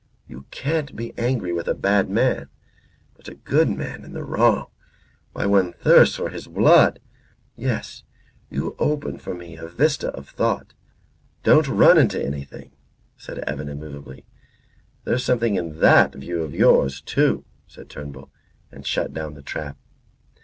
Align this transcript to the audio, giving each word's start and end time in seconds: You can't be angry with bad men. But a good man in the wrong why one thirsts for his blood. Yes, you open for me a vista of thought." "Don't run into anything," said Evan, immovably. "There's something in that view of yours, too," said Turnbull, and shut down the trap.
You 0.27 0.47
can't 0.49 0.95
be 0.95 1.13
angry 1.15 1.53
with 1.53 1.69
bad 1.79 2.09
men. 2.09 2.49
But 3.15 3.27
a 3.27 3.35
good 3.35 3.69
man 3.69 4.03
in 4.03 4.13
the 4.13 4.23
wrong 4.23 4.65
why 5.33 5.45
one 5.45 5.73
thirsts 5.73 6.15
for 6.15 6.29
his 6.29 6.47
blood. 6.47 6.99
Yes, 7.55 8.01
you 8.49 8.75
open 8.79 9.19
for 9.19 9.35
me 9.35 9.57
a 9.57 9.67
vista 9.67 10.07
of 10.13 10.27
thought." 10.27 10.73
"Don't 11.43 11.67
run 11.67 11.99
into 11.99 12.19
anything," 12.19 12.71
said 13.15 13.43
Evan, 13.45 13.69
immovably. 13.69 14.25
"There's 15.03 15.23
something 15.23 15.53
in 15.53 15.79
that 15.81 16.15
view 16.15 16.41
of 16.41 16.55
yours, 16.55 16.99
too," 16.99 17.45
said 17.67 17.87
Turnbull, 17.87 18.31
and 18.71 18.87
shut 18.87 19.13
down 19.13 19.35
the 19.35 19.43
trap. 19.43 19.77